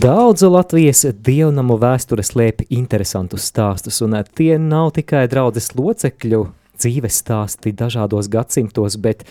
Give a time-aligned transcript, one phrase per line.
[0.00, 6.38] Daudzu Latvijas dievnamu vēsture slēpj interesantus stāstus, un tie nav tikai draudzes locekļu
[6.80, 9.26] dzīves stāsti dažādos gadsimtos, bet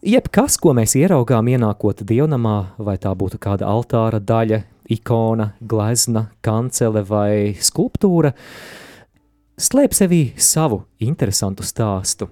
[0.00, 4.62] jebkas, ko mēs ieraugām ienākot dievnamā, vai tā būtu kāda altāra daļa,
[4.96, 8.32] ikona, glezna, kancele vai skulptūra,
[9.60, 12.30] slēp sevī savu interesantu stāstu.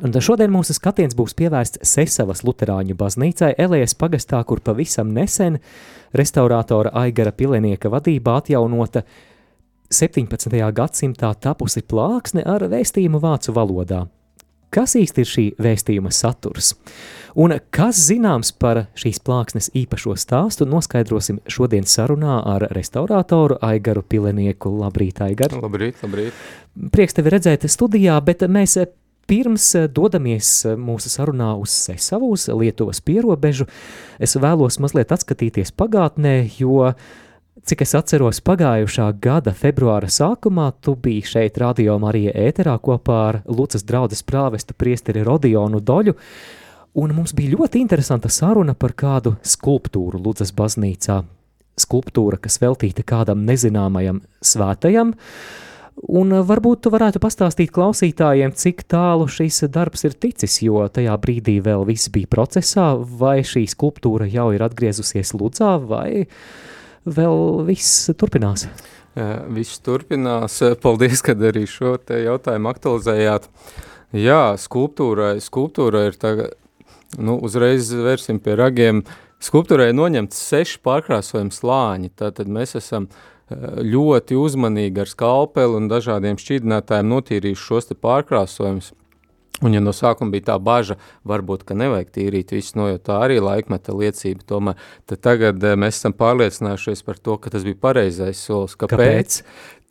[0.00, 5.58] Un šodien mūsu skatiens būs pievērsts Sesavas Luterāņu baznīcai Elējas pagastā, kur pavisam nesen
[6.16, 9.04] restaurātora Aigara Pilenieka vadībā atjaunota
[9.92, 10.56] 17.
[10.72, 14.06] gadsimtā tapusi plāksne ar vēstījumu vācu valodā.
[14.72, 16.70] Kas īsti ir šī vēstījuma saturs?
[17.36, 24.72] Un kas zināms par šīs plāksnes īpašo stāstu, noskaidrosim šodien sarunā ar restaurātoru Aigaru Pilenieku.
[24.80, 25.52] Labrīt, Aigar!
[25.60, 26.40] Labrīt, labrīt!
[26.96, 28.78] Prieks tevi redzēt studijā, bet mēs
[29.30, 33.68] Pirms dodamies mūsu sarunā uz Sesavu, uz Lietuvas pierobežu,
[34.18, 36.90] es vēlos mazliet atskatīties pagātnē, jo,
[37.62, 43.40] cik es atceros, pagājušā gada februāra sākumā tu biji šeit Radio Marija ēterā kopā ar
[43.46, 46.18] Lucas draudzes prāvestu priesteri Rodionu Doļu,
[46.98, 51.22] un mums bija ļoti interesanta saruna par kādu skulptūru Lucas baznīcā.
[51.78, 55.70] Skulptūra, kas veltīta kādam nezināmajam svētajam, uh,
[56.00, 61.14] Un eh, varbūt tu varētu pastāstīt klausītājiem, cik tālu šis darbs ir ticis, jo tajā
[61.20, 66.26] brīdī vēl viss bija procesā, vai šī skulptūra jau ir atgriezusies Ludzā, vai
[67.04, 68.66] vēl viss turpinās?
[69.52, 70.56] Viss turpinās.
[70.80, 73.50] Paldies, ka arī šo jautājumu aktualizējāt.
[74.16, 76.56] Jā, skulptūrai, skulptūra ir tagad,
[77.20, 79.02] nu, uzreiz vērsim pie ragiem.
[79.42, 83.31] Skulptūrai noņemts seši pārkrāsojumi slāņi, tātad mēs esam uh,
[83.82, 88.92] ļoti uzmanīgi ar skalpeli un dažādiem šķīdinātājiem notīrījuši šos pārkrāsojumus.
[89.60, 90.96] Un ja no sākuma bija tā baža,
[91.28, 94.80] varbūt, ka nevajag tīrīt visu no, jo tā arī laikmeta liecība tomēr,
[95.12, 98.74] tagad eh, mēs esam pārliecinājušies par to, ka tas bija pareizais solis.
[98.80, 98.98] Kāpēc?
[98.98, 99.38] Kāpēc?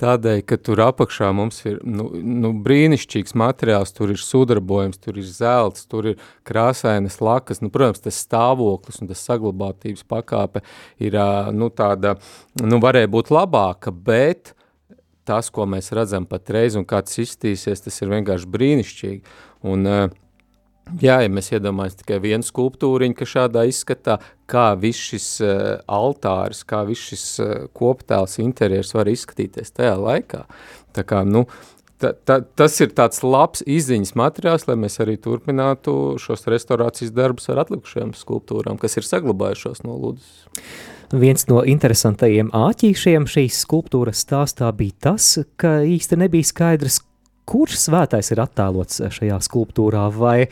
[0.01, 5.27] Tādēļ, ka tur apakšā mums ir nu, nu, brīnišķīgs materiāls, tur ir sudrabojums, tur ir
[5.29, 10.63] zelts, tur ir krāsainas lakas, nu, protams, tas stāvoklis un tas saglabātības pakāpe
[10.97, 11.19] ir,
[11.53, 12.16] nu, tāda,
[12.63, 14.55] nu, varēja būt labāka, bet
[15.27, 19.37] tas, ko mēs redzam patreiz un kā tas izstīsies, tas ir vienkārši brīnišķīgi.
[19.71, 20.03] Un, eh,
[21.01, 24.17] jā, ja mēs iedomājamies tikai vienu skulptūriņu, ka šādā izskatā,
[24.51, 30.41] kā viss šis uh, altāris, kā viss šis uh, koptēls interjers var izskatīties tajā laikā.
[30.91, 31.45] Tā kā, nu,
[32.01, 37.50] ta, ta, tas ir tāds labs izziņas materiāls, lai mēs arī turpinātu šos restaurācijas darbus
[37.53, 40.31] ar atlikušajām skulptūrām, kas ir saglabājušos no Ludas.
[41.12, 47.01] Viens no interesantajiem āķīšiem šīs skulptūras stāstā bija tas, ka īsti nebija skaidrs,
[47.51, 50.47] kurš svētais ir attēlots šajā skulptūrā, vai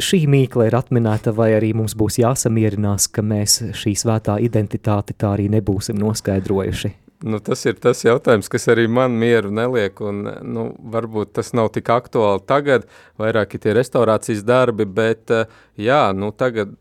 [0.00, 5.34] šī mīkla ir atminēta, vai arī mums būs jāsamierinās, ka mēs šī svētā identitāti tā
[5.36, 6.94] arī nebūsim noskaidrojuši?
[7.24, 11.70] Nu, tas ir tas jautājums, kas arī man mieru neliek, un nu, varbūt tas nav
[11.72, 12.84] tik aktuāli tagad,
[13.16, 15.32] vairāk ir tie restaurācijas darbi, bet
[15.80, 16.74] jā, nu tagad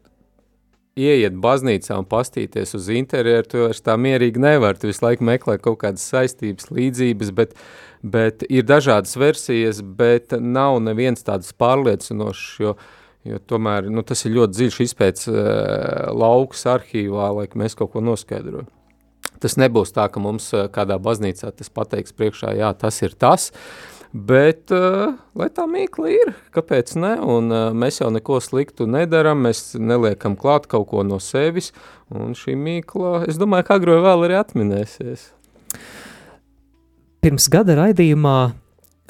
[1.00, 5.56] ieiet baznīcā un pastīties uz interjeru, tu vairs tā mierīgi nevar, tu visu laiku meklē
[5.63, 7.56] kaut kādas saistības, līdzības, bet
[8.06, 12.75] bet ir dažādas versijas, bet nav neviens tāds pārliecinošs, jo,
[13.25, 15.38] jo tomēr nu, tas ir ļoti dziļš izpēc uh,
[16.13, 18.69] lauks arhīvā, lai mēs kaut ko noskaidrojam.
[19.46, 23.52] Tas nebūs tā, ka mums uh, kādā baznīcā tas pateiks priekšā, jā, tas ir tas,
[24.09, 29.44] bet uh, lai tā mīkla ir, kāpēc ne, un uh, mēs jau neko sliktu nedaram,
[29.46, 31.70] mēs neliekam klāt kaut ko no sevis,
[32.09, 35.30] un šī mīkla, es domāju, ka agro vēl arī atminēsies.
[37.22, 38.40] Pirms gada raidījumā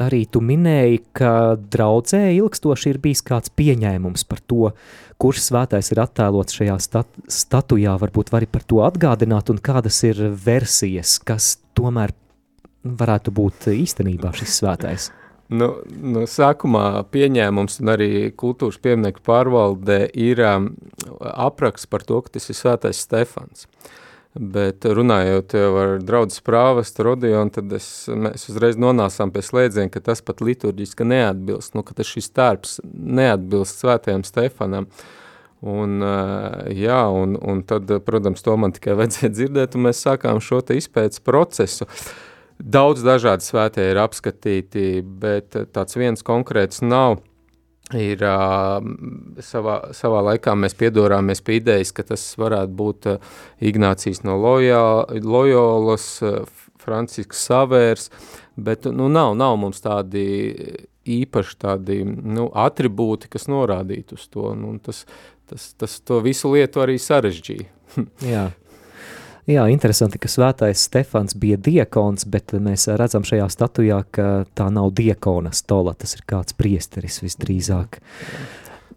[0.02, 4.72] arī tu minēji, ka draudzē ilgstoši ir bijis kāds pieņēmums par to,
[5.22, 10.20] kurš svētais ir attēlots šajā stat statujā, varbūt vari par to atgādināt, un kādas ir
[10.46, 12.14] versijas, kas tomēr
[12.86, 15.12] varētu būt īstenībā šis svētais?
[15.54, 20.72] Nu, nu, sākumā pieņēmums un arī kultūras pieminiektu pārvalde ir um,
[21.22, 23.68] apraksts par to, ka tas ir svētais Stefans.
[24.36, 30.20] Bet runājot ar draugu prāvestu Rodionu, tad es, mēs uzreiz nonācām pie slēdziena, ka tas
[30.26, 34.90] pat liturģiski neatbilst, nu, ka šis tērps neatbilst svētajam Stefanam.
[35.66, 36.04] Un,
[36.76, 40.76] jā, un, un tad, protams, to man tikai vajadzēja dzirdēt, un mēs sākām šo te
[40.76, 41.88] izpētes procesu.
[42.60, 47.22] Daudz dažādi svētie ir apskatīti, bet tāds viens konkrēts nav
[47.94, 48.80] ir uh,
[49.46, 55.06] savā, savā laikā mēs piedorāmies pie idejas, ka tas varētu būt uh, Ignācijas no Lojā,
[55.22, 56.42] Lojolas, uh,
[56.82, 58.10] Francisks Savērs,
[58.58, 60.26] bet nu, nav, nav mums tādi
[61.06, 64.52] īpaši tādi nu, atribūti, kas norādītu uz to.
[64.58, 65.04] Nu, tas,
[65.50, 67.70] tas, tas to visu lietu arī sarežģīja.
[68.26, 68.48] Jā.
[69.46, 74.90] Jā, interesanti, ka svētais Stefans bija diekons, bet mēs redzam šajā statujā, ka tā nav
[74.98, 78.00] diekona stola, tas ir kāds priesteris visdrīzāk.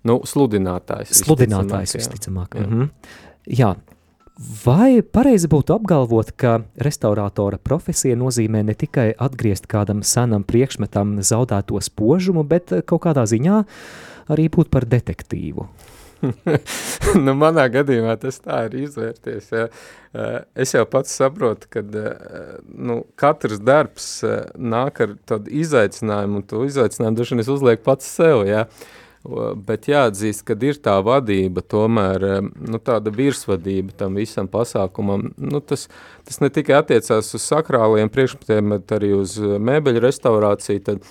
[0.09, 1.13] Nu, sludinātājs.
[1.21, 2.57] Sludinātājs visticamāk.
[2.57, 2.65] Jā.
[2.65, 2.89] Mhm.
[3.61, 3.75] jā.
[4.39, 11.81] Vai pareizi būtu apgalvot, ka restaurātora profesija nozīmē ne tikai atgriezt kādam senam priekšmetam zaudēto
[11.83, 13.65] spožumu, bet kaut kādā ziņā
[14.31, 15.67] arī būt par detektīvu?
[17.25, 19.51] nu, manā gadījumā tas tā ir izvērties.
[19.55, 19.67] Ja.
[20.13, 26.41] Eh, es jau pats saprotu, ka eh, nu, katrs darbs eh, nāk ar tādu izaicinājumu,
[26.41, 28.47] un to izaicinājumu dažreiz es uzlieku pats sev.
[28.49, 28.67] Ja.
[29.69, 35.33] Bet jāatzīst, ka ir tā vadība, tomēr nu, tāda virsvadība tam visam pasākumam.
[35.37, 35.89] Nu, tas,
[36.25, 40.85] tas ne tikai attiecās uz sakrāliem priekšmetiem, bet arī uz mēbeļu restaurāciju.
[40.87, 41.11] Tad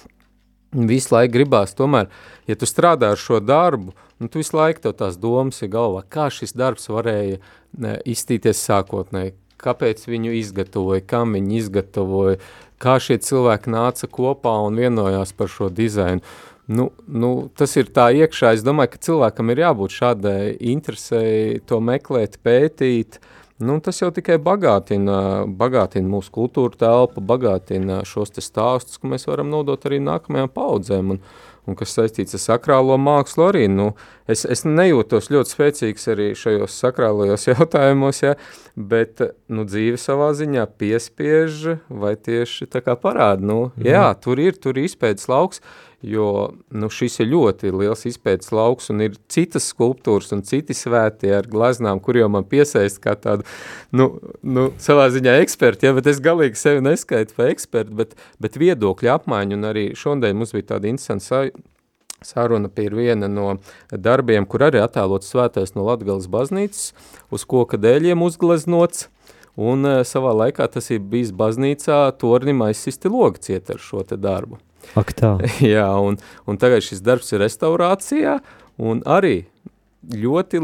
[0.72, 2.10] visu laiku gribās tomēr,
[2.48, 6.04] ja tu strādā ar šo darbu, nu, tu visu laiku tev tās domas ir galvā,
[6.10, 7.40] kā šis darbs varēja
[7.78, 12.42] ne, iztīties sākotnēji, kāpēc viņu izgatavoja, kam viņi izgatavoja,
[12.82, 16.22] kā šie cilvēki nāca kopā un vienojās par šo dizainu.
[16.68, 20.40] Nu, nu, tas ir tā iekšā, es domāju, ka cilvēkam ir jābūt šādai
[20.74, 28.04] interesei to meklēt, pētīt, uh, Nu, tas jau tikai bagātina, bagātina mūsu kultūra telpu, bagātina
[28.06, 31.16] šos stāstus, ko mēs varam nodot arī nākamajām paudzēm.
[31.16, 31.24] Un,
[31.68, 33.66] un kas saistīts ar sakrālo mākslu arī.
[33.72, 33.90] Nu,
[34.30, 38.36] es, es nejūtos ļoti spēcīgs arī šajos sakrālajos jautājumos, ja,
[38.78, 43.42] bet nu, dzīve savā ziņā piespiež vai tieši tā kā parāda.
[43.42, 43.90] Nu, mm.
[43.90, 45.66] Jā, tur ir, tur ir izpētes lauks,
[46.02, 51.32] jo nu, šis ir ļoti liels izpētes lauks un ir citas skulptūras un citi svētie
[51.40, 53.48] ar glaznām, kur jau man piesaist kā tādu,
[53.92, 54.12] nu,
[54.46, 58.14] nu savā ziņā eksperti, ja, bet es galīgi sevi neskaitu par ekspertu, bet,
[58.44, 61.48] bet viedokļu apmaiņu un arī šodien mums bija tāda interesanta
[62.26, 63.60] Sāruna pie viena no
[63.92, 66.96] darbiem, kur arī attēlots svētais no Latgales baznīcas,
[67.30, 69.06] uz koka dēļiem uzgleznots,
[69.58, 74.18] un eh, savā laikā tas ir bijis baznīcā tornim aizsisti logi ciet ar šo te
[74.18, 74.58] darbu.
[74.96, 75.36] Ak tā.
[75.76, 78.40] Jā, un, un tagad šis darbs ir restaurācijā,
[78.78, 79.42] un arī
[80.08, 80.60] ļoti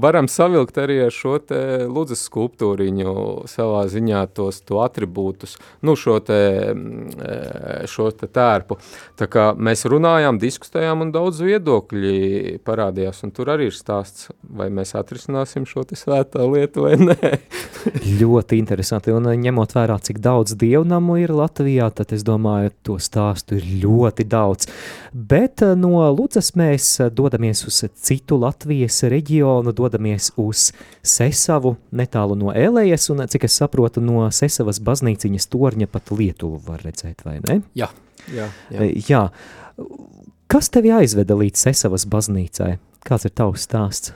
[0.00, 3.12] varam savilkt arī ar šo te ludzes skulptūriņu
[3.50, 6.40] savā ziņā tos to atribūtus, nu šo te,
[6.72, 8.78] mm, šo te tērpu.
[9.20, 14.70] Tā kā mēs runājām, diskutējām un daudz viedokļi parādījās, un tur arī ir stāsts, vai
[14.72, 17.34] mēs atrisināsim šo te svētā lietu vai nē.
[18.20, 23.60] ļoti interesanti, un ņemot vērā, cik daudz dievnamu ir Latvijā, tad es domāju, to stāstu
[23.60, 24.72] ir ļoti daudz.
[25.12, 30.68] Bet eh, no Ludzas mēs dodamies uz citu Latviju Latvijas reģionu, dodamies uz
[31.02, 36.84] Sesavu, netālu no Elejas, un, cik es saprotu, no Sesavas baznīciņas torņa pat Lietuvu var
[36.86, 37.56] redzēt, vai ne?
[37.74, 37.88] Jā,
[38.30, 38.46] jā.
[38.70, 38.84] Jā.
[38.84, 39.24] E, jā.
[40.46, 42.76] Kas tevi aizveda līdz Sesavas baznīcai?
[43.02, 44.14] Kāds ir tavs stāsts?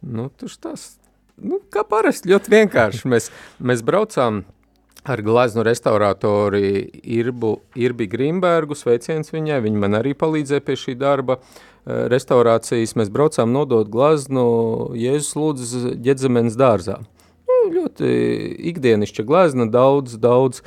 [0.00, 0.96] Nu, tur stāsts,
[1.36, 3.04] nu, kā parasti, ļoti vienkārši.
[3.12, 3.28] Mēs,
[3.60, 4.46] mēs braucām
[5.02, 11.40] ar glaznu restaurātori Irbu, Irbi Grimbergu, sveiciens viņai, viņa man arī palīdzēja pie šī darba.
[11.40, 14.44] Uh, Eh, restaurācijas mēs braucām nodot glaznu
[14.94, 17.00] Jēzus lūdzes ģedzemenes dārzā.
[17.50, 18.10] Nu, ļoti
[18.70, 20.62] ikdienišķa glazna, daudz, daudz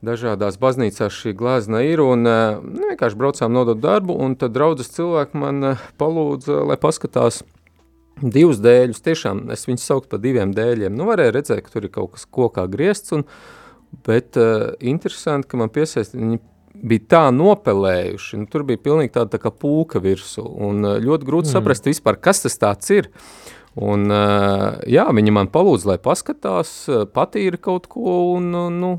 [0.00, 4.88] dažādās baznīcās šī glazna ir, un eh, nu, vienkārši braucām nodot darbu, un tad draudzes
[4.96, 7.42] cilvēki man eh, palūdza, lai paskatās
[8.22, 10.94] divus dēļus, tiešām es viņus sauktu par diviem dēļiem.
[10.94, 13.26] Nu, varēja redzēt, ka tur ir kaut kas kokā griezts, un,
[14.06, 16.40] bet uh, interesanti, ka man piesaist, viņi
[16.82, 21.28] bija tā nopelējuši, nu, tur bija pilnīgi tāda tā kā pūka virsū, un uh, ļoti
[21.28, 21.56] grūti mm.
[21.56, 23.10] saprast vispār, kas tas tāds ir.
[23.72, 28.96] Un, uh, jā, viņi man palūdza, lai paskatās, uh, patīra kaut ko, un, nu,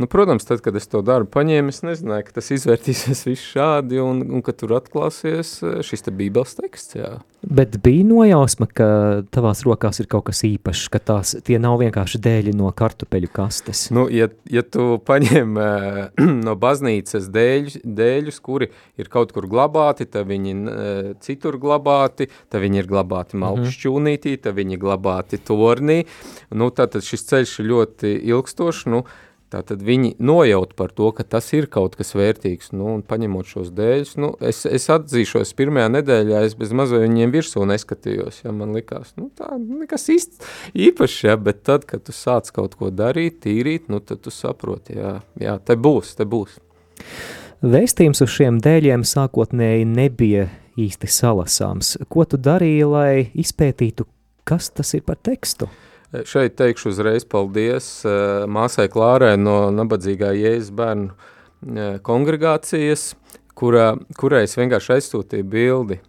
[0.00, 4.00] Nu, protams, tad, kad es to darbu paņēmu, es nezināju, ka tas izvērtīsies viss šādi
[4.00, 7.10] un, un ka tur atklāsies eh, šis te bībeles teksts, jā.
[7.40, 8.86] Bet bija nojausma, ka
[9.32, 13.86] tavās rokās ir kaut kas īpašs, ka tās, tie nav vienkārši dēļi no kartupeļu kastes.
[13.96, 16.00] Nu, ja, ja tu paņem uh,
[16.46, 18.68] no baznīcas dēļus, dēļus, kuri
[19.00, 23.44] ir kaut kur glabāti, tad viņi uh, citur glabāti, tad viņi ir glabāti Mhm.
[23.44, 26.04] malkšķūnītī, tad viņi glabāti tornī,
[26.52, 29.04] nu, tātad šis ceļš ir ļoti ilgstošs, nu,
[29.50, 33.72] Tātad viņi nojaut par to, ka tas ir kaut kas vērtīgs, nu, un paņemot šos
[33.74, 38.76] dēļus, nu, es, es atzīšos, pirmajā nedēļā es bez mazai viņiem virsū neskatījos, ja man
[38.78, 43.40] likās, nu, tā, nekas īsts īpašs, ja, bet tad, kad tu sāc kaut ko darīt,
[43.42, 46.60] tīrīt, nu, tad tu saproti, jā, jā, te būs, te būs.
[47.66, 50.46] Vēstījums uz šiem dēļiem sākotnēji nebija
[50.78, 51.96] īsti salasāms.
[52.08, 54.06] Ko tu darīji, lai izpētītu,
[54.46, 55.66] kas tas ir par tekstu?
[56.10, 63.12] Šeit teikšu uzreiz paldies uh, māsai Klārai no nabadzīgā Jēzus bērnu uh, kongregācijas,
[63.54, 66.00] kurā, kurai es vienkārši aizsūtīju bildi.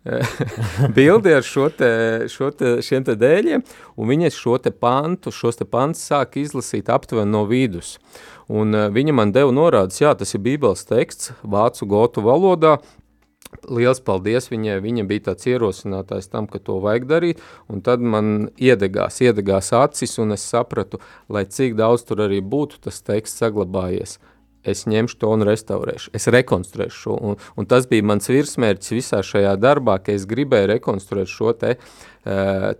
[0.96, 1.90] bildi ar šo te,
[2.32, 3.60] šo te, šiem te dēļiem,
[4.00, 7.98] un viņas šo te pantu, šos te pantus sāk izlasīt aptuveni no vidus.
[8.48, 12.78] Un viņa man deva norādes, jā, tas ir bībeles teksts, vācu gotu valodā,
[13.70, 17.40] Liels paldies viņai, viņa bija tāds ierosinātājs tam, ka to vajag darīt,
[17.70, 22.80] un tad man iedegās, iedegās acis, un es sapratu, lai cik daudz tur arī būtu
[22.86, 24.18] tas teksts saglabājies,
[24.62, 29.22] es ņemšu to un restaurēšu, es rekonstruēšu šo, un, un tas bija mans virsmērķis visā
[29.26, 32.09] šajā darbā, ka es gribēju rekonstruēt šo te uh,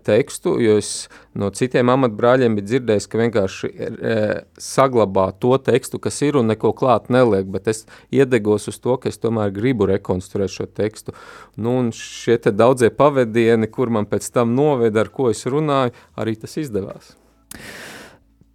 [0.05, 6.21] tekstu, jo es no citiem amatbrāļiem biju dzirdējis, ka vienkārši uh, saglabā to tekstu, kas
[6.21, 10.53] ir un neko klāt neliek, bet es iedegos uz to, ka es tomēr gribu rekonstruēt
[10.53, 11.15] šo tekstu.
[11.57, 15.95] Nu, un šie te daudzie pavadieni, kur man pēc tam noveda, ar ko es runāju,
[16.21, 17.15] arī tas izdevās.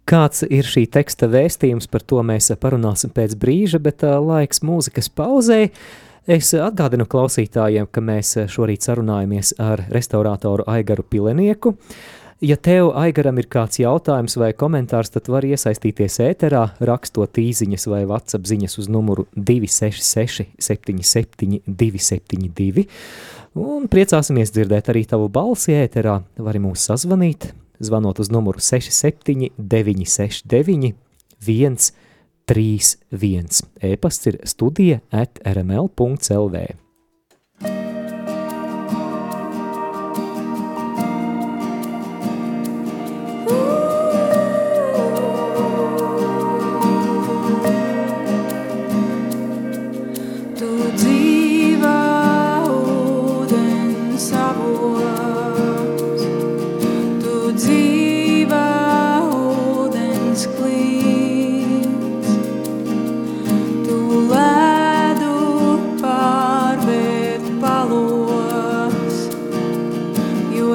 [0.07, 5.11] Kāds ir šī teksta vēstījums, par to mēs parunāsim pēc brīža, bet uh, laiks mūzikas
[5.11, 5.73] pauzei.
[6.27, 11.71] Es atgādinu klausītājiem, ka mēs šorīt sarunājamies ar restaurātoru Aigaru Pilenieku.
[12.43, 18.01] Ja tev, Aigaram, ir kāds jautājums vai komentārs, tad var iesaistīties ēterā, rakstot īsiņas vai
[18.09, 22.83] WhatsApp ziņas uz numuru 266 77 272.
[23.63, 26.17] Un priecāsimies dzirdēt arī tavu balsi ēterā.
[26.43, 30.91] Vari mūs sazvanīt, zvanot uz numuru 67 969
[32.47, 33.63] 131.
[33.83, 36.86] E-pasts ir studija at rml.lv.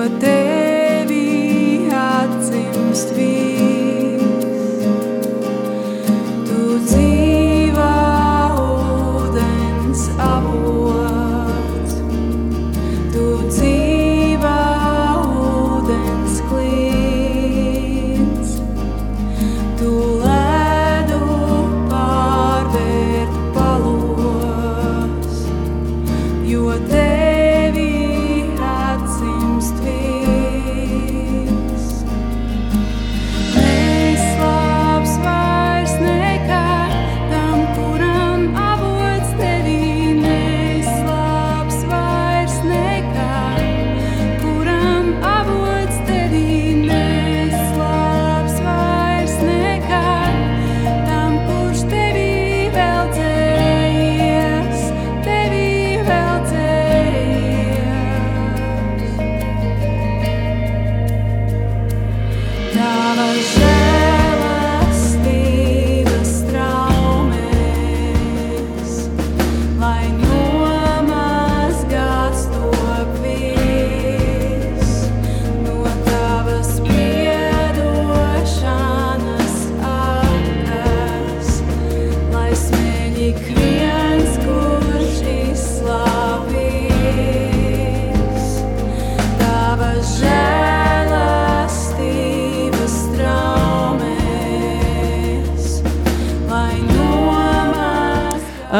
[0.02, 0.51] jo tevi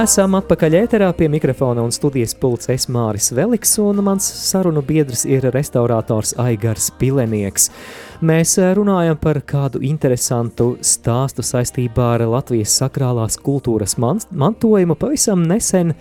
[0.02, 5.20] Esam atpakaļ ēterā pie mikrofona un studijas pults es Māris Veliks, un mans sarunu biedrs
[5.30, 7.68] ir restaurators Aigars Pilenieks.
[8.26, 14.96] Mēs eh, runājam par kādu interesantu stāstu saistībā ar Latvijas sakrālās kultūras man mantojumu.
[14.98, 15.94] Pavisam nesen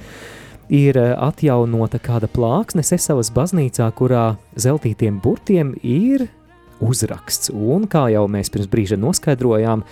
[0.74, 6.26] ir eh, atjaunota kāda plāksne Sesavas baznīcā, kurā zeltītiem burtiem ir
[6.82, 9.86] uzraksts, un kā jau mēs pirms brīža noskaidrojām,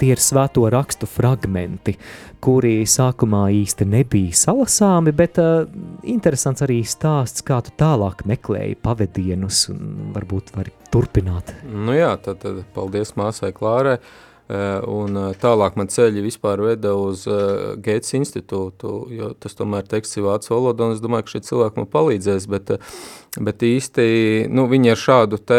[0.00, 1.96] tie ir svēto rakstu fragmenti,
[2.44, 5.64] kuri sākumā īsti nebija salasāmi, bet uh,
[6.06, 11.54] interesants arī stāsts, kā tu tālāk meklēji pavadienus un varbūt vari turpināt.
[11.66, 13.98] Nu jā, tad, tad paldies māsai Klārai.
[14.46, 19.88] Uh, un uh, tālāk man ceļi vispār veda uz uh, Gates institūtu, jo tas tomēr
[19.90, 23.00] teksts ir vācu valoda, un es domāju, ka šie cilvēki man palīdzēs, bet, uh,
[23.42, 24.06] bet īsti,
[24.54, 25.58] nu, viņi ar šādu te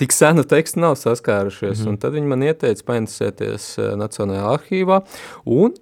[0.00, 1.92] tik senu tekstu nav saskārušies, mm -hmm.
[1.92, 5.00] un tad viņi man ieteica painteresēties uh, Nacionālajā arhīvā,
[5.44, 5.76] un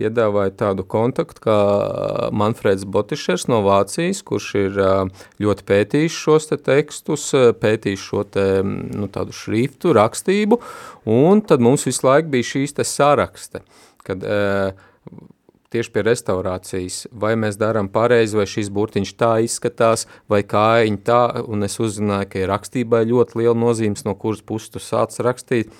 [0.00, 1.58] piedāvāja tādu kontaktu kā
[2.32, 4.78] Manfreds Botišers no Vācijas, kurš ir
[5.42, 10.60] ļoti pētījis šos te tekstus, pētījis šo te, nu, tādu šriftu, rakstību,
[11.10, 13.64] un tad mums visu laiku bija šīs te sarakste,
[14.06, 14.24] kad
[15.70, 21.22] tieši pie restaurācijas, vai mēs darām pareizi, vai šis burtiņš tā izskatās, vai kājiņ tā,
[21.46, 25.70] un es uzzināju, ka ir rakstībai ļoti liela nozīmes, no kuras puses tu sāc rakstīt,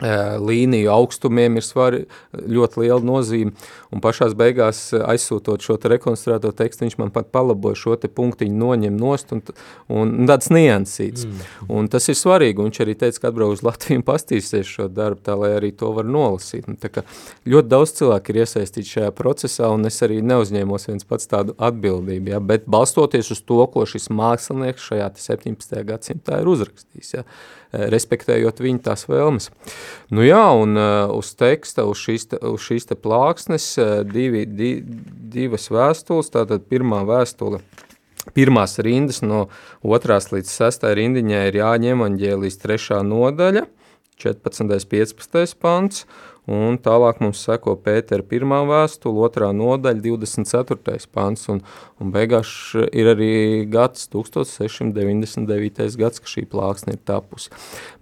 [0.00, 3.52] līniju augstumiem ir svari, ļoti liela nozīme,
[3.90, 8.56] un pašās beigās aizsūtot šo te rekonstruēto tekstu, viņš man pat palaboja šo te punktiņu
[8.60, 9.42] noņem nost, un,
[9.92, 11.26] un tāds niansīts.
[11.26, 11.70] Mm.
[11.76, 14.88] Un tas ir svarīgi, un viņš arī teica, ka atbrauc uz Latviju un pastīsies šo
[14.92, 16.68] darbu, tā lai arī to var nolasīt.
[16.70, 17.04] Un tā kā
[17.50, 22.34] ļoti daudz cilvēku ir iesaistīti šajā procesā, un es arī neuzņēmos viens pats tādu atbildību,
[22.34, 25.80] ja, bet balstoties uz to, ko šis mākslinieks šajā 17.
[25.88, 27.26] gadsimtā ir uzrakstījis, ja,
[27.70, 29.50] respektējot viņu tās vēlmes.
[30.14, 34.44] Nu jā, un uh, uz teksta, uz šīs, te, uz šīs te plāksnes uh, divi,
[34.46, 34.72] di,
[35.32, 37.62] divas vēstules, tātad pirmā vēstule,
[38.36, 39.46] pirmās rindas no
[39.82, 43.66] otrās līdz sestai rindiņai ir jāņem aņģēlīs trešā nodaļa,
[44.20, 44.84] 14.
[44.90, 45.56] 15.
[45.60, 46.04] pants,
[46.50, 51.06] un tālāk mums seko Pētera pirmā vēstule, otrā nodaļa, 24.
[51.14, 51.60] pants, un,
[52.02, 52.50] un beigās
[52.90, 53.30] ir arī
[53.70, 55.96] gads 1699.
[56.00, 57.52] gads, ka šī plāksne ir tapusi.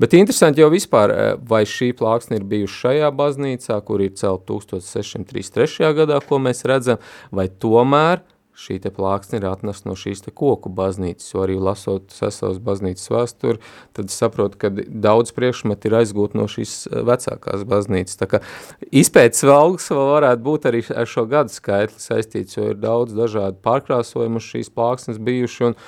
[0.00, 1.14] Bet interesanti jau vispār,
[1.48, 5.92] vai šī plāksne ir bijusi šajā baznīcā, kur ir celt 1633.
[6.00, 6.98] gadā, ko mēs redzam,
[7.34, 8.24] vai tomēr
[8.58, 13.10] šī te plāksne ir atnesta no šīs te koku baznīcas, jo arī lasot sesavas baznīcas
[13.12, 13.62] vēsturi,
[13.96, 18.18] tad saprotu, ka daudz priekšmeti ir aizgūt no šīs eh, vecākās baznīcas.
[18.18, 18.42] Tā kā
[18.90, 23.62] izpētes valgs vēl varētu būt arī ar šo gadu skaitli saistīts, jo ir daudz dažādu
[23.64, 25.78] pārkrāsojumu šīs plāksnes bijuši, un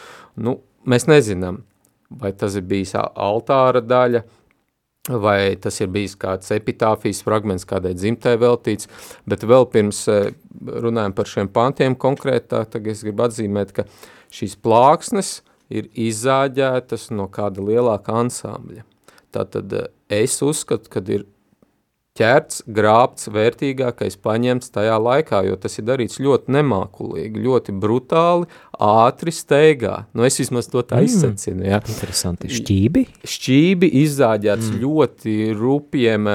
[0.46, 1.64] nu, mēs nezinām,
[2.11, 4.22] vai tas ir bijis altāra daļa,
[5.08, 8.88] vai tas ir bijis kāds epitāfijas fragments kādai dzimtai veltīts,
[9.28, 13.86] bet vēl pirms eh, runājam par šiem pantiem konkrētā, tagad es gribu atzīmēt, ka
[14.34, 15.40] šīs plāksnes
[15.72, 18.84] ir izzāģētas no kāda lielāka ansambļa.
[19.32, 19.88] Tātad eh,
[20.20, 21.24] es uzskatu, kad ir
[22.18, 28.49] ķerts, grābts, vērtīgākais paņemts tajā laikā, jo tas ir darīts ļoti nemākulīgi, ļoti brutāli,
[28.83, 29.94] ātri steigā.
[30.16, 31.07] Nu, es vismaz to tā mm.
[31.07, 31.79] izsacinu, jā.
[31.94, 32.51] Interesanti.
[32.59, 33.05] Šķībi?
[33.35, 34.81] Šķībi izzāģēts mm.
[34.83, 36.27] ļoti rupiem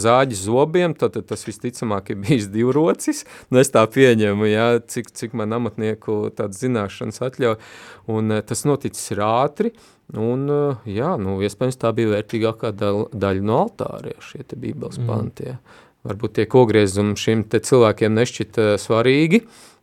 [0.00, 3.24] zāģi zobiem, tad, tas visticamāk ir bijis divrocis.
[3.52, 7.60] Nu, es tā pieņemu, jā, cik, cik man amatnieku tādas zināšanas atļauj.
[8.08, 9.74] Un tas noticis ir ātri,
[10.16, 10.48] Un,
[10.88, 15.08] jā, nu, iespējams, tā bija vērtīgākā daļa no altāra, šie bībeles mm.
[15.10, 15.50] panti.
[15.50, 15.58] Ja.
[16.08, 19.42] Varbūt tie kogriezumi šim cilvēkiem nešķita svarīgi,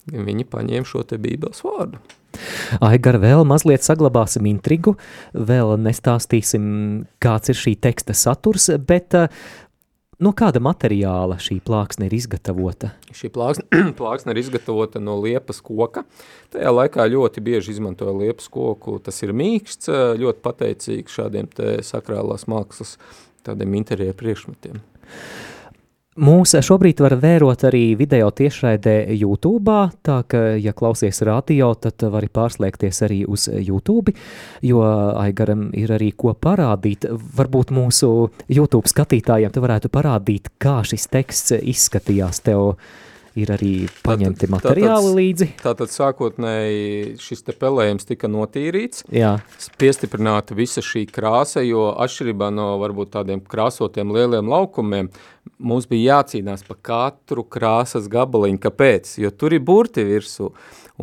[0.09, 2.01] viņi paņēma šo te bībeles vārdu.
[2.83, 4.95] Aigar, vēl mazliet saglabāsim intrigu,
[5.31, 6.65] vēl nestāstīsim,
[7.23, 9.15] kāds ir šī teksta saturs, bet
[10.15, 12.93] No kāda materiāla šī plāksne ir izgatavota?
[13.11, 13.65] Šī plāksne,
[13.99, 16.05] plāksne ir izgatavota no liepas koka.
[16.55, 18.95] Tajā laikā ļoti bieži izmantoja liepas koku.
[19.03, 21.51] Tas ir mīksts, ļoti pateicīgs šādiem
[21.83, 22.95] sakrālās mākslas
[23.45, 24.79] tādiem interjeru priekšmetiem.
[26.15, 32.29] Mūs šobrīd var vērot arī video tiešraidē YouTube, tā ka, ja klausies radio, tad vari
[32.31, 34.13] pārslēgties arī uz YouTube,
[34.63, 34.79] jo
[35.19, 37.03] Aigaram ir arī ko parādīt.
[37.11, 42.77] Varbūt mūsu YouTube skatītājiem te varētu parādīt, kā šis teksts izskatījās tev
[43.39, 43.73] ir arī
[44.05, 45.47] paņemti tātad, materiāli tātad, līdzi.
[45.61, 49.35] Tātad sākotnēji šis te pelējums tika notīrīts, Jā.
[49.81, 55.11] piestiprināta visa šī krāsa, jo atšķirībā no varbūt tādiem krāsotiem lieliem laukumiem,
[55.59, 58.61] mums bija jācīnās pa katru krāsas gabaliņu.
[58.63, 59.17] Kāpēc?
[59.21, 60.53] Jo tur ir burti virsū.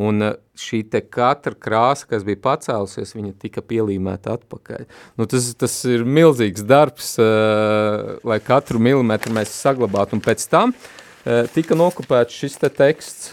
[0.03, 4.87] Un eh, šī te katra krāsa, kas bija pacēlusies, viņa tika pielīmēta atpakaļ.
[5.21, 10.17] Nu, tas, tas ir milzīgs darbs, uh, lai katru milimetru mēs saglabātu.
[10.17, 13.29] Un pēc tam uh, tika nokopēts šis te teksts,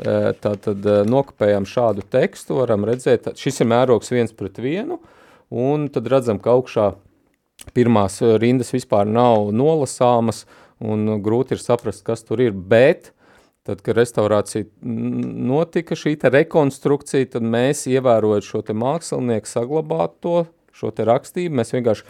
[0.00, 4.96] eh, tātad eh, nokopējām šādu tekstu, varam redzēt, šis ir mērogs viens pret vienu,
[5.52, 6.94] un tad redzam, ka augšā
[7.76, 10.46] pirmās eh, rindas vispār nav nolasāmas,
[10.80, 13.12] un grūti ir saprast, kas tur ir, bet
[13.64, 21.60] tad, kad restaurācija notika, šī rekonstrukcija, tad mēs ievērojot šo mākslinieku saglabāt to, šo rakstību,
[21.60, 22.04] mēs vienkārši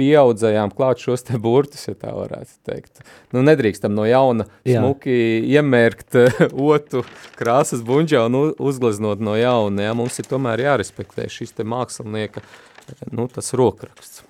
[0.00, 3.02] pieaudzējām klāt šos te burtus, ja tā varētu teikt.
[3.34, 4.82] Nu, nedrīkstam no jauna Jā.
[4.82, 5.16] smuki
[5.54, 6.18] iemērkt
[6.72, 7.04] otu
[7.38, 9.96] krāsas buņģā un uzgleznot no jauna, ja?
[9.96, 12.44] mums ir tomēr jārespektē šis te mākslinieka,
[13.12, 14.24] nu, tas rokraksts.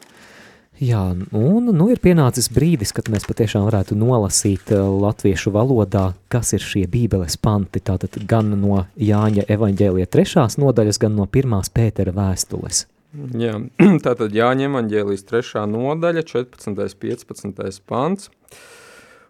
[0.77, 1.01] Jā,
[1.33, 6.61] un nu ir pienācis brīdis, kad mēs patiešām varētu nolasīt eh, latviešu valodā, kas ir
[6.61, 12.85] šie bībeles panti, tātad gan no Jāņa evaņģēlija trešās nodaļas, gan no pirmās Pētera vēstules.
[13.17, 13.57] Jā,
[14.05, 16.97] tātad jāņem evaņģēlijas trešā nodaļa, 14.
[17.01, 17.85] 15.
[17.89, 18.31] pants.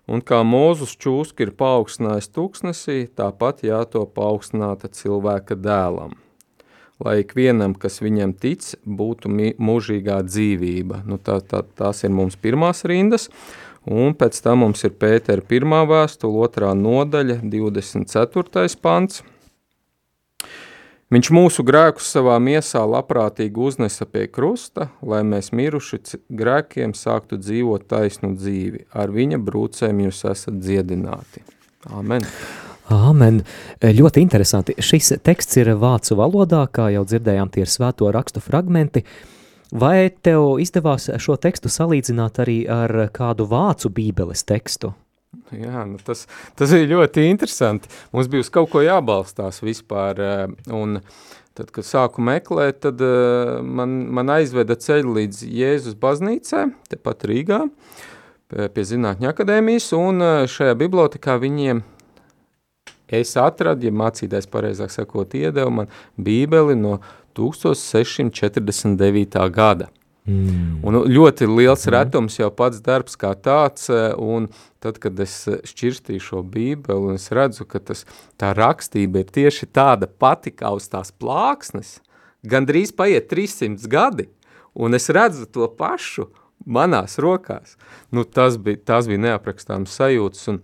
[0.07, 6.15] Un kā Mūzus čūska ir paaugstinājis tūkstnesī, tāpat jāto paaugstināta cilvēka dēlam.
[7.03, 11.03] Lai ikvienam, kas viņam tic, būtu mūžīgā dzīvība.
[11.07, 13.29] Nu, tā, tā, tās ir mums pirmās rindas,
[13.85, 18.79] un pēc tam mums ir Pētera pirmā vēstule, otrā nodaļa, 24.
[18.83, 19.23] pants.
[21.15, 26.01] Viņš mūsu grēkus savā miesā labprātīgi uznesa pie krusta, lai mēs miruši
[26.35, 28.89] grēkiem sāktu dzīvot taisnu dzīvi.
[28.91, 31.45] Ar viņa brūcēm jūs esat dziedināti.
[31.95, 32.27] Amen.
[32.91, 33.41] Āmen.
[33.83, 34.75] Ļoti interesanti.
[34.83, 39.05] Šis teksts ir vācu valodā, kā jau dzirdējām, tie ir svēto rakstu fragmenti.
[39.71, 44.95] Vai tev izdevās šo tekstu salīdzināt arī ar kādu vācu bībeles tekstu?
[45.55, 46.27] Jā, nu tas,
[46.59, 47.91] tas ir ļoti interesanti.
[48.15, 50.21] Mums bija uz kaut ko jābalstās vispār.
[50.21, 51.01] eh, Un
[51.57, 53.07] tad, kad sāku meklēt, tad eh,
[53.63, 57.61] man, man aizveda ceļu līdz Jēzus baznīcai, tepat Rīgā,
[58.47, 61.83] pie Zinātņu akadēmijas, un eh, šajā bibliotekā viņiem
[63.07, 65.87] es atradu, ja mācītājs pareizāk sakot, iedeva man
[66.19, 66.99] bībeli no
[67.39, 69.51] 1649.
[69.55, 69.87] gada.
[70.27, 70.81] Mm.
[70.83, 74.49] Un ļoti liels retums jau pats darbs kā tāds, eh, un
[74.83, 78.03] tad, kad es eh, šķirstīju šo bībeli, un es redzu, ka tas,
[78.35, 82.01] tā rakstība ir tieši tāda pati kā uz tās plāksnes,
[82.43, 84.27] gandrīz paiet 300 gadi,
[84.75, 86.27] un es redzu to pašu
[86.67, 87.79] manās rokās.
[88.11, 90.63] Nu, tas bija, tas bija neaprakstāms sajūtas, un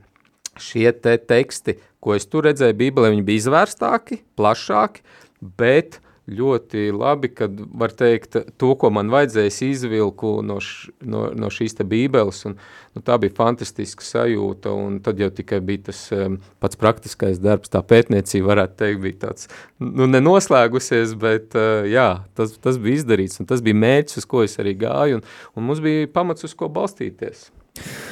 [0.58, 5.06] šie te teksti, ko es tur redzēju bībelē, viņi bija izvērstāki, plašāki,
[5.38, 11.50] bet ļoti labi, kad var teikt to, ko man vajadzēja, izvilku no, š, no, no
[11.50, 12.54] šīs bībeles, un
[12.94, 17.72] nu, tā bija fantastiska sajūta, un tad jau tikai bija tas um, pats praktiskais darbs,
[17.72, 19.50] tā pētniecība varētu teikt, bija tāds,
[19.82, 24.46] nu, nenoslēgusies, bet uh, jā, tas, tas bija izdarīts, un tas bija mērķis, uz ko
[24.46, 27.50] es arī gāju, un, un mums bija pamats, uz ko balstīties.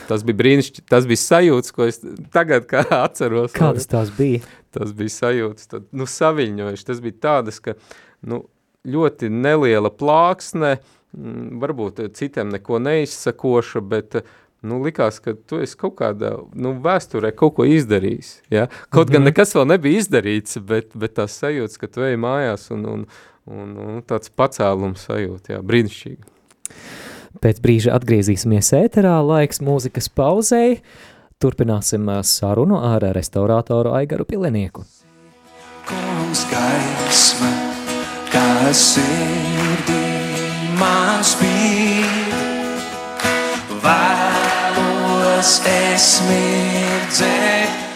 [0.09, 2.01] Tas bija brīnišķīgi, tas bija sajūts, ko es
[2.35, 3.53] tagad kā atceros.
[3.57, 4.43] Kādas tās bija?
[4.75, 6.87] Tas bija sajūts, tad, nu, saviņojuši.
[6.87, 7.77] Tas bija tādas, ka,
[8.27, 8.45] nu,
[8.89, 10.77] ļoti neliela plāksne,
[11.17, 14.21] mm, varbūt citiem neko neizsakoša, bet,
[14.67, 18.69] nu, likās, ka tu esi kaut kādā, nu, vēsturē kaut ko izdarījis, ja?
[18.89, 19.13] Kaut mm -hmm.
[19.13, 23.07] gan nekas vēl nebija izdarīts, bet, bet tās sajūtas, ka tu ej mājās un, un,
[23.47, 26.23] un, un tāds pacēlums sajūta, jā, brīnišķīgi.
[27.39, 30.81] Pēc brīža atgriezīsimies ēterā, laiks mūzikas pauzei.
[31.41, 34.85] Turpināsim ā, sarunu ar restaurātoru Aigaru Pilenieku.
[35.91, 37.51] kungs gaisma,
[38.31, 40.03] kā sirdī
[40.79, 42.35] man spīd.
[43.83, 47.90] Vēlos es mirdzēt,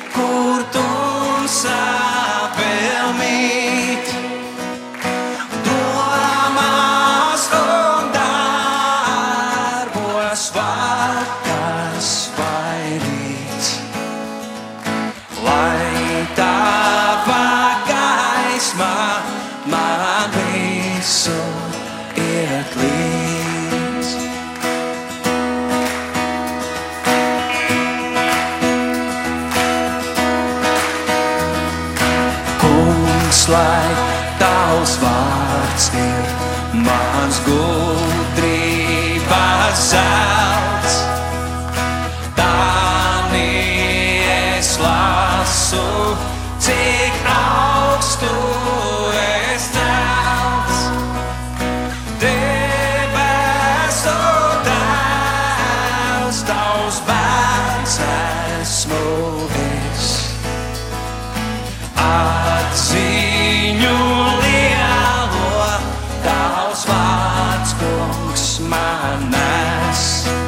[69.94, 70.43] glass.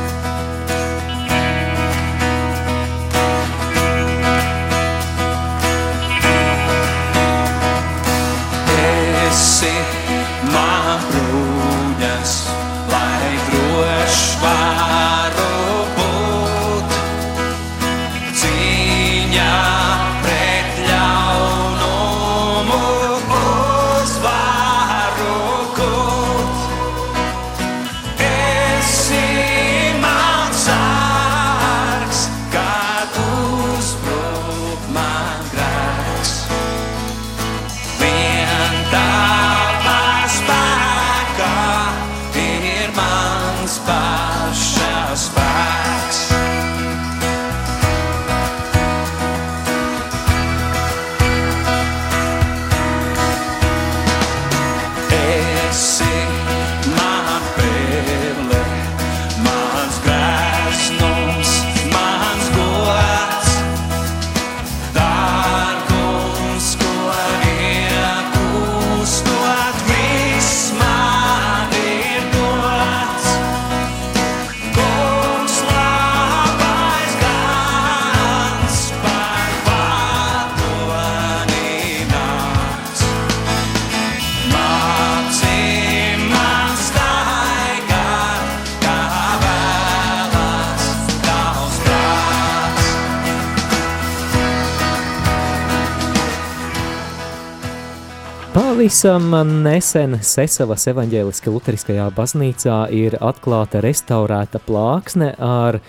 [98.86, 99.32] Pavisam
[99.64, 105.80] nesen Sesavas evaņģēliskajā luteriskajā baznīcā ir atklāta restaurēta plāksne ar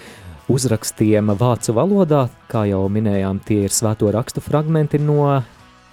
[0.49, 2.23] uzrakstiem vācu valodā.
[2.49, 5.27] Kā jau minējām, tie ir svēto rakstu fragmenti no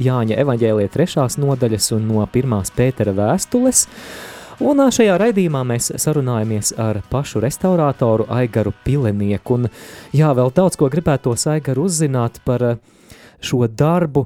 [0.01, 3.85] Jāņa evaņģēlija trešās nodaļas un no pirmās Pētera vēstules.
[4.65, 9.61] Un šajā raidījumā mēs sarunājamies ar pašu restaurātoru Aigaru Pilenieku.
[9.61, 9.69] Un
[10.17, 12.79] jā, vēl daudz ko gribētos Aigaru uzzināt par
[13.45, 14.25] šo darbu.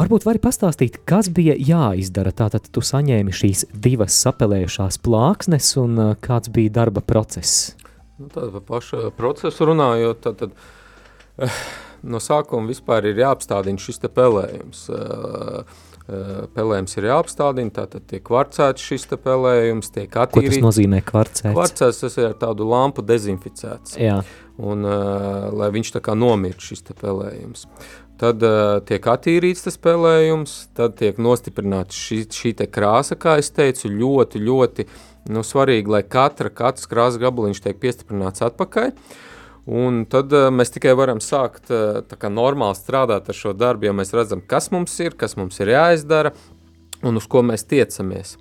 [0.00, 2.32] Varbūt vari pastāstīt, kas bija jāizdara.
[2.36, 7.74] Tātad tu saņēmi šīs divas sapelējušās plāksnes un ā, kāds bija darba process.
[8.20, 11.60] Nu, tad par pašu procesu runājot, tad, tad eh,
[12.02, 14.82] no sākuma vispār ir jāapstādina šis te pelējums.
[14.92, 15.78] Eh,
[16.10, 20.64] eh, Pelējums ir jāapstādina, tātad tiek kvarcēts šis te pelējums, tiek Ko tas attīrīts.
[20.64, 21.54] nozīmē kvarcēts?
[21.54, 23.94] Kvarcēts tas ir ar tādu lampu dezinficēts.
[24.00, 24.16] Jā,
[24.60, 27.68] un uh, lai viņš tā kā nomirst šis pelējums.
[28.20, 33.88] Tad uh, tiek attīrīts tas pelējums, tad tiek nostiprināta šī, šī krāsa, kā es teicu,
[33.88, 34.84] ļoti, ļoti
[35.32, 38.92] nu, svarīgi, lai katra, katrs krāsas gabaliņš tiek piestiprināts atpakaļ.
[39.70, 43.96] Un tad uh, mēs tikai varam sākt uh, kā normāli strādāt ar šo darbu, ja
[43.96, 46.34] mēs redzam, kas mums ir, kas mums ir jāizdara
[47.00, 48.36] un uz ko mēs tiecamies.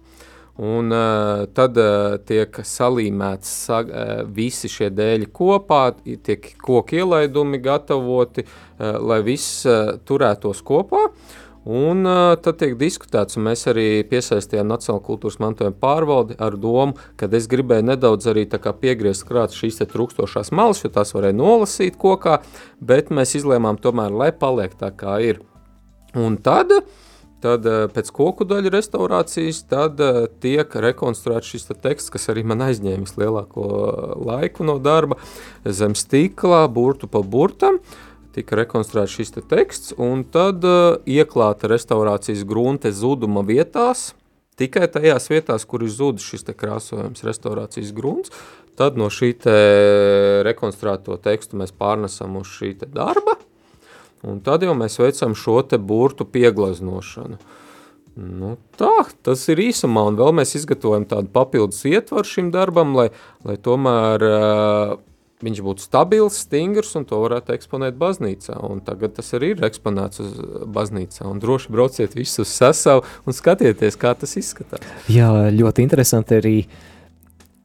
[0.60, 7.62] Un uh, tad uh, tiek salīmēts sa, uh, visi šie dēļi kopā, tiek koku ielaidumi
[7.64, 11.06] gatavoti, uh, lai viss uh, turētos kopā.
[11.70, 16.96] Un uh, tad tiek diskutēts, un mēs arī piesaistījām Nacionālo kultūras mantojuma pārvaldi ar domu,
[17.20, 22.42] ka es gribēju nedaudz arī piegriezt krāt šīs trūkstošās malas, jo tās varēja nolasīt kokā,
[22.80, 25.40] bet mēs izlēmām tomēr, lai paliek tā kā ir.
[26.16, 26.72] Un tad,
[27.44, 32.46] tad eh, pēc koku daļu restaurācijas, tad eh, tiek rekonstruēts šis te teksts, kas arī
[32.48, 33.66] man aizņēmis lielāko
[34.30, 35.20] laiku no darba,
[35.66, 37.82] zem stikla, burtu pa burtam.
[38.36, 40.64] Tika rekonstruēts šis te teksts, un tad
[41.10, 44.12] ieklāta restaurācijas grunte zuduma vietās,
[44.60, 48.36] tikai tajās vietās, kur ir zudis šis te krāsojums, restaurācijas grunts.
[48.80, 49.56] Tad no šī te
[50.48, 53.36] rekonstruēto tekstu mēs pārnesam uz šī te darba,
[54.28, 57.40] Un tad jau mēs veicam šo te burtu pieglaznošanu.
[58.20, 63.08] Nu, tā, tas ir īsumā, un vēl mēs izgatavojam tādu papildus ietvaru šim darbam, lai,
[63.48, 64.98] lai tomēr uh,
[65.46, 68.58] viņš būtu stabils, stingrs un to varētu eksponēt baznīcā.
[68.68, 70.36] Un tagad tas arī ir eksponēts uz
[70.76, 71.24] baznīcā.
[71.30, 74.84] Un droši brauciet visus uz sasavu un skatieties, kā tas izskatās.
[75.08, 76.56] jā ļoti interesanti arī.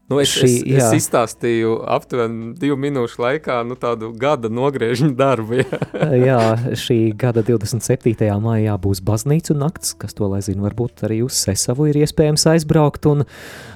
[0.05, 0.89] Nu, es, Šī, es, es jā.
[0.99, 5.63] izstāstīju aptuveni divu minūšu laikā nu, tādu gada nogriežņu darbu.
[5.63, 5.79] Jā.
[6.29, 6.41] Jā,
[6.77, 8.13] šī gada 27.
[8.45, 13.09] maijā būs baznīcu nakts, kas to lai zina, varbūt arī uz Sesavu ir iespējams aizbraukt.
[13.09, 13.25] Un,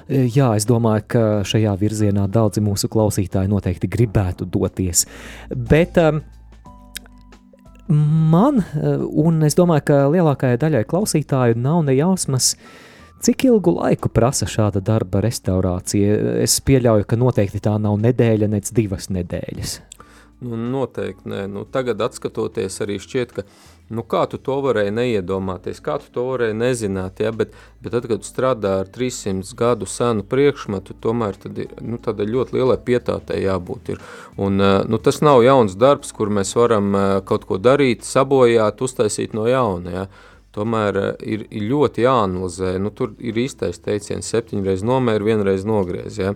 [0.08, 5.06] jā, es domāju, ka šajā virzienā daudzi mūsu klausītāji noteikti gribētu doties.
[5.48, 6.20] Bet um,
[7.88, 12.52] man, uh, un es domāju, ka lielākajai daļai klausītāju nav ne jausmas,
[13.20, 16.18] Cik ilgu laiku prasa šāda darba restaurācija?
[16.44, 19.78] Es pieļauju, ka noteikti tā nav nedēļa, nec divas nedēļas.
[20.38, 21.40] Nu, noteikti nē.
[21.50, 23.42] Nu, tagad, skatoties, arī šķiet, ka
[23.90, 27.18] nu, kā tu to varēji neiedomāties, kā tu to varēji nezināt.
[27.24, 27.32] Ja?
[27.34, 32.54] Bet, bet tad, kad strādā ar 300 gadu senu priekšmetu, tomēr ir nu, tāda ļoti
[32.54, 33.94] liela pietātei jābūt.
[33.96, 34.06] Ir.
[34.38, 38.78] Un, eh, nu, tas nav jauns darbs, kur mēs varam eh, kaut ko darīt, sabojāt,
[38.86, 39.96] uztaisīt no jauna.
[39.96, 40.08] Ja?
[40.56, 42.76] Tomēr eh, ir, ir ļoti jāanalizē.
[42.82, 46.18] Nu, tur ir īstais teiciens, septiņreiz nomēr, vienreiz nogriez.
[46.20, 46.34] Ja?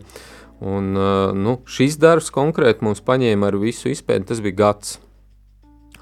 [0.63, 5.01] Un, uh, nu, šis darbs konkrēti mums paņēma ar visu izpēti, tas bija gads.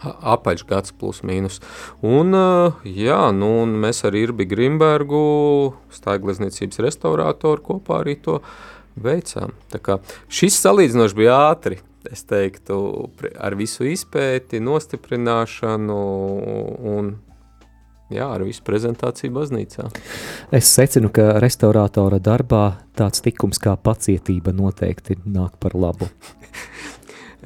[0.00, 1.60] Apaļš gads, plus mīnus.
[2.04, 5.22] Un, uh, jā, nu, un mēs ar Irbi Grimbergu,
[5.96, 8.38] stāglezniecības restaurātoru, kopā arī to
[9.00, 9.54] veicām.
[10.28, 12.76] Šis salīdzinoši bija ātri, es teiktu,
[13.40, 16.00] ar visu izpēti, nostiprināšanu
[16.96, 17.12] un
[18.14, 19.88] jā, ar visu prezentāciju baznīcā.
[20.54, 22.64] Es secinu, ka restaurātora darbā
[22.98, 26.10] tāds tikums kā pacietība noteikti nāk par labu.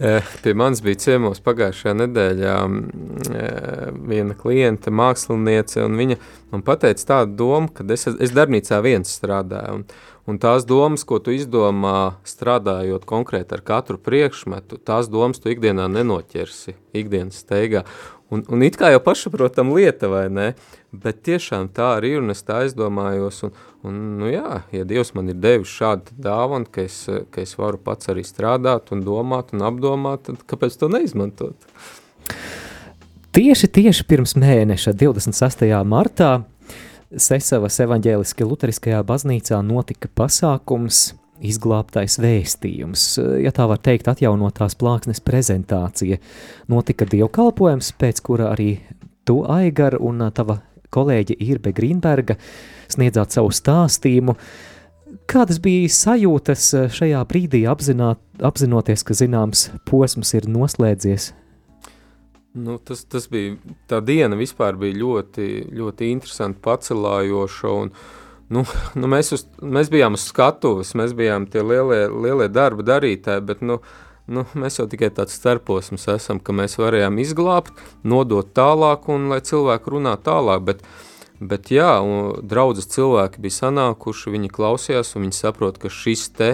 [0.00, 6.16] Eh, Pie manis bija ciemos pagājušajā nedēļā mm, eh, viena kliente, māksliniece, un viņa
[6.50, 9.84] man pateica tādu domu, ka es, es darbnīcā viens strādāju, un,
[10.26, 15.86] un tās domas, ko tu izdomā strādājot konkrēti ar katru priekšmetu, tās domas tu ikdienā
[15.94, 17.84] nenoķersi, ikdienas steigā.
[18.32, 20.46] Un, un it kā jau pašaprotam lieta, vai ne?
[20.94, 23.52] Bet tiešām tā arī ir, un es tā aizdomājos, un,
[23.84, 27.02] un nu jā, ja Dievs man ir devis šādu dāvanu, ka es,
[27.34, 31.68] ka es varu pats arī strādāt un domāt un apdomāt, tad kāpēc to neizmantot?
[33.34, 35.66] Tieši, tieši pirms mēneša, 26.
[35.84, 36.36] martā,
[37.14, 43.06] Sesavas evaņģēliskajā luteriskajā baznīcā notika pasākums Izglābtais vēstījums,
[43.42, 46.20] ja tā var teikt, atjaunotās plāksnes prezentācija.
[46.70, 48.76] Notika dievkalpojums, pēc kura arī
[49.26, 50.60] tu, Aigar, un tava
[50.94, 52.38] kolēģe Irbe Grīnberga,
[52.92, 54.36] sniedzāt savu stāstījumu.
[55.30, 61.32] Kādas bija sajūtas šajā brīdī apzināt, apzinoties, ka zināms posms ir noslēdzies?
[62.54, 63.56] Nu, tas, tas bija,
[63.90, 67.90] tā diena vispār bija ļoti, ļoti interesanti, pacelājoša, un
[68.52, 68.64] nu,
[68.98, 73.64] nu mēs, uz, mēs bijām uz skatuves, mēs bijām tie lielie, lielie darba darītāji, bet
[73.64, 73.78] nu,
[74.26, 77.72] nu, mēs jau tikai tāds starposms esam, ka mēs varējām izglābt,
[78.04, 80.84] nodot tālāk un lai cilvēki runā tālāk, bet,
[81.40, 81.96] bet jā,
[82.42, 86.50] draudzes cilvēki bija sanākuši, viņi klausījās un viņi saprot, ka šis te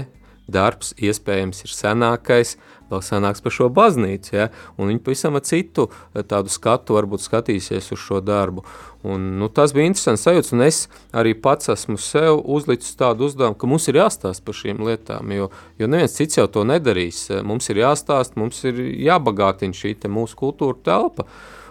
[0.50, 2.57] darbs iespējams ir senākais,
[2.90, 4.48] vēl sanāks par šo baznīcu, ja?
[4.76, 8.64] un viņi pavisam citu eh, tādu skatu varbūt skatīsies uz šo darbu.
[9.07, 10.83] Un, nu, tas bija interesants sajūts, un es
[11.16, 15.48] arī pats esmu sev uzlicis tādu uzdevumu, ka mums ir jāstāst par šīm lietām, jo,
[15.81, 17.22] jo neviens cits jau to nedarīs.
[17.46, 21.24] Mums ir jāstāst, mums ir jābagātina šī mūsu kultūra telpa.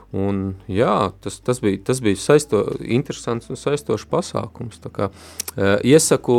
[0.09, 4.79] Un, jā, tas, tas bija, tas bija saisto, interesants un saistošs pasākums.
[4.95, 5.11] Kā,
[5.53, 6.37] e, iesaku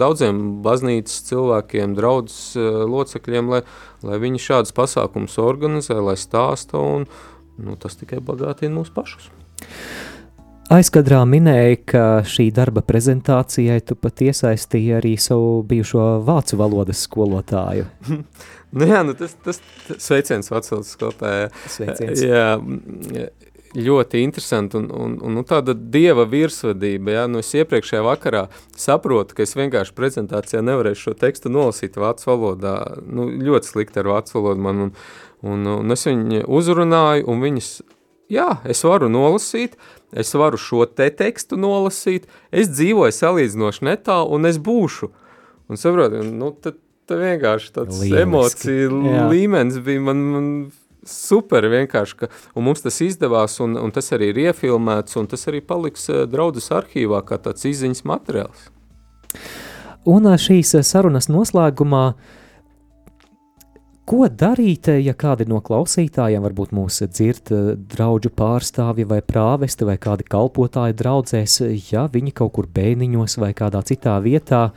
[0.00, 3.60] daudziem baznīcas cilvēkiem, draudzes e, locekļiem, lai,
[4.08, 7.04] lai viņi šādus pasākumus organizē, lai stāsta, un
[7.60, 9.28] nu, tas tikai bagātina mūs pašus.
[10.72, 17.88] Aizkadrā minēja, ka šī darba prezentācijai tu pat iesaistīji arī savu bijušo vācu valodas skolotāju.
[18.74, 21.44] Nu jā, nu tas, tas, tas sveiciens Vācijas skolotāja.
[21.70, 22.18] Sveiciens.
[22.26, 23.28] Jā,
[23.74, 27.14] ļoti interesanti un, un, un nu, tāda dieva virsvadība.
[27.14, 27.24] Ja?
[27.30, 28.46] Nu, es iepriekšējā vakarā
[28.78, 32.76] saprotu, ka es vienkārši prezentācijā nevarēšu šo tekstu nolasīt vācu valodā.
[33.06, 34.84] Nu, ļoti slikti ar vācu valodu man.
[34.86, 34.92] Un,
[35.44, 37.70] un, un es viņu uzrunāju un viņas,
[38.32, 39.76] jā, es varu nolasīt,
[40.12, 45.10] es varu šo te tekstu nolasīt, es dzīvoju salīdzinoši netālu un es būšu.
[45.72, 48.22] Un saprotu, nu, tad tā vienkārši tāds Lieliski.
[48.24, 49.26] emociju Jā.
[49.32, 50.48] līmenis bija man, man
[51.08, 55.44] super vienkārši, ka, un mums tas izdevās, un, un tas arī ir iefilmēts, un tas
[55.50, 58.70] arī paliks eh, draudzes arhīvā kā tāds izziņas materiāls.
[60.08, 62.06] Un eh, šīs eh, sarunas noslēgumā,
[64.08, 67.50] ko darīt, ja kādi no klausītājiem varbūt mūs dzird
[67.90, 71.58] draudžu pārstāvji vai prāvesti vai kādi kalpotāji draudzēs,
[71.90, 74.68] ja viņi kaut kur bēniņos vai kādā citā vietā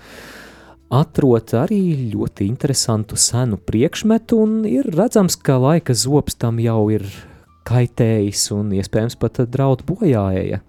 [0.93, 1.81] atrod arī
[2.13, 7.03] ļoti interesantu senu priekšmetu, un ir redzams, ka laika zops tam jau ir
[7.67, 10.61] kaitējis un iespējams pat draud bojājēja.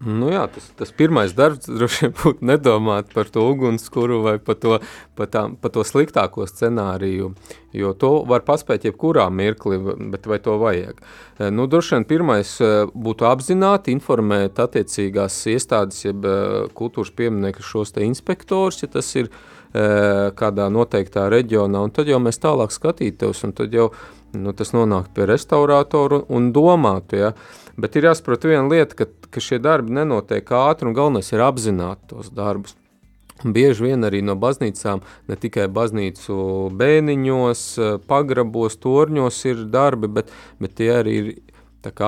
[0.00, 4.56] Nu jā, tas, tas pirmais darbs droši vien būtu nedomāt par to ugunskura vai par
[4.56, 4.78] to,
[5.12, 7.34] par, tā, par to sliktāko scenāriju,
[7.76, 9.76] jo to var paspēt jebkurā mirkli,
[10.14, 11.02] bet vai to vajag.
[11.36, 16.36] E, nu, droši vien pirmais e, būtu apzināti informēt attiecīgās iestādes, jeb e,
[16.72, 19.28] kultūras pieminekļu šos te inspektors, ja tas ir
[19.70, 23.92] kādā noteiktā reģionā, un tad jau mēs tālāk skatītos, un tad jau
[24.36, 27.32] nu, tas nonāk pie restaurātoru un domātu, ja,
[27.80, 32.02] Bet ir jāsaprot viena lieta, ka, ka šie darbi nenotiek ātri un galvenais ir apzināt
[32.10, 32.76] tos darbus.
[33.40, 36.34] Un bieži vien arī no baznīcām, ne tikai baznīcu
[36.76, 37.62] bēniņos,
[38.10, 41.30] pagrabos, torņos ir darbi, bet, bet tie arī ir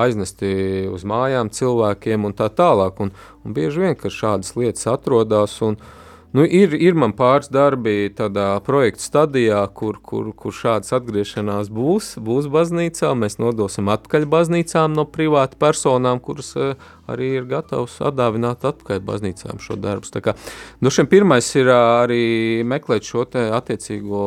[0.03, 0.53] aiznesti
[0.93, 3.01] uz mājām cilvēkiem un tā tālāk.
[3.01, 3.09] Un,
[3.41, 6.02] un bieži vien, ka šādas lietas atrodas un, uh,
[6.33, 12.07] Nu, ir, ir man pāris darbi tādā projekta stadijā, kur, kur, kur šādas atgriešanās būs,
[12.25, 13.11] būs baznīcā.
[13.13, 16.73] Mēs nodosim atpakaļ baznīcām no privāta personām, kuras uh,
[17.05, 20.09] arī ir gatavs atdāvināt atpakaļ baznīcām šo darbu.
[20.09, 20.33] Tā kā,
[20.81, 22.23] nu šiem pirmais ir uh, arī
[22.65, 24.25] meklēt šo te attiecīgo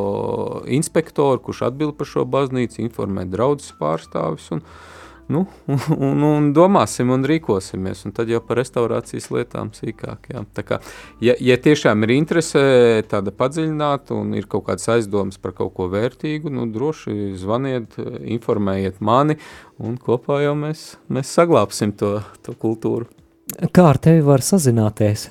[0.79, 4.96] inspektoru, kurš atbild par šo baznīcu, informēt draudzes pārstāvis un, uh,
[5.33, 5.43] nu,
[6.07, 10.31] un, un domāsim un rīkosimies, un tad jau par restaurācijas lietām sīkāk.
[10.33, 10.43] Jā.
[10.57, 10.79] Tā kā,
[11.23, 12.63] ja, ja tiešām ir interese
[13.11, 17.99] tāda padziļināta un ir kaut kāds aizdoms par kaut ko vērtīgu, nu droši zvaniet,
[18.37, 19.37] informējiet mani,
[19.77, 23.09] un kopā jau mēs, mēs saglābsim to, to kultūru.
[23.73, 25.29] Kā ar tevi var sazināties?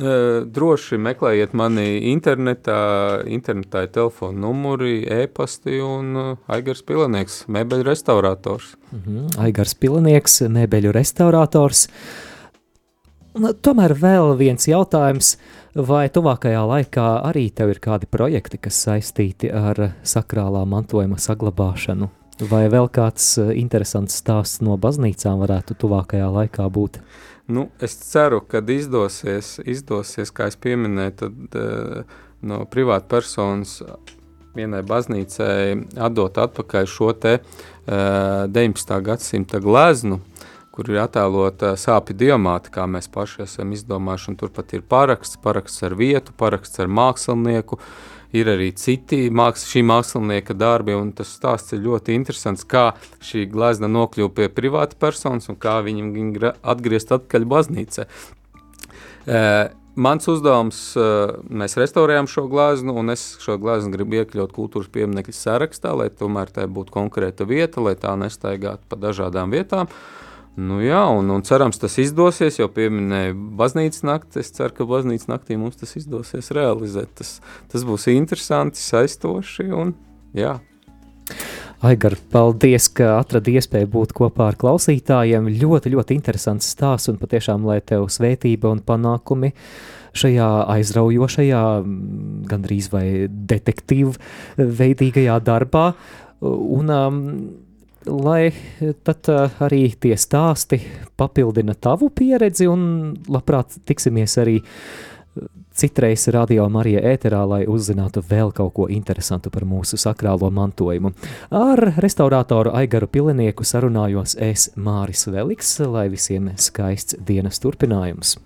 [0.00, 2.80] Droši meklējiet mani internetā,
[3.28, 8.74] internetā ir telefona numuri, e-pasti un Aigars Pilanieks, mēbeļu restaurators.
[8.92, 9.38] Mm -hmm.
[9.44, 11.88] Aigars Pilanieks, mēbeļu restaurators.
[13.62, 15.36] Tomēr vēl viens jautājums,
[15.74, 22.08] vai tuvākajā laikā arī tev ir kādi projekti, kas saistīti ar sakrālā mantojuma saglabāšanu?
[22.40, 26.98] Vai vēl kāds interesants stāsts no baznīcām varētu tuvākajā laikā būt?
[27.50, 33.80] Uh, Nu, es ceru, ka izdosies, izdosies, kā es pieminēju, tad uh, no privāta personas
[34.54, 38.94] vienai baznīcai atdot atpakaļ šo te uh, 19.
[39.08, 40.20] gadsimta gleznu,
[40.70, 45.98] kur ir attēlota sāpju diamāta, kā mēs paši esam izdomājuši, turpat ir paraksts, paraksts ar
[45.98, 47.80] vietu, paraksts ar mākslinieku,
[48.36, 52.90] ir arī citi māks, šī mākslinieka darbi, un tas stāsts ir ļoti interesants, kā
[53.24, 58.08] šī glezna nokļuva pie privāta personas un kā viņam gra- atgriezt atpakaļ baznīcā.
[59.26, 59.68] Uh,
[60.00, 65.34] Mans uzdevums, uh, mēs restaurējam šo gleznu, un es šo gleznu gribu iekļaut kultūras pieminiektu
[65.34, 69.90] sarakstā, lai tomēr tai būtu konkrēta vieta, lai tā nestaigātu pa dažādām vietām.
[70.58, 72.58] Nu, jā, un, un cerams, tas izdosies.
[72.58, 74.42] Jau pieminēju baznīcas nakti.
[74.42, 77.12] Es ceru, ka baznīcas naktī mums tas izdosies realizēt.
[77.20, 77.36] Tas,
[77.70, 79.70] tas būs interesanti, saistoši.
[79.70, 79.94] Un,
[80.36, 80.58] jā.
[81.86, 85.48] Aigar, paldies, ka atradi iespēju būt kopā ar klausītājiem.
[85.62, 89.54] Ļoti, ļoti interesants stāsts un patiešām, lai tev svētība un panākumi
[90.20, 91.62] šajā aizraujošajā,
[92.50, 94.12] gandrīz vai detektīvu
[94.58, 95.86] veidīgajā darbā.
[96.44, 97.24] Un, um,
[98.06, 98.50] lai
[99.04, 100.80] tad uh, arī tie stāsti
[101.20, 104.58] papildina tavu pieredzi un labprāt tiksimies arī
[105.80, 111.12] citreiz radio Marija ēterā, lai uzzinātu vēl kaut ko interesantu par mūsu sakrālo mantojumu.
[111.56, 118.36] Ar restaurātoru Aigaru Pilenieku sarunājos es Māris Veliks, lai visiem skaists dienas turpinājums.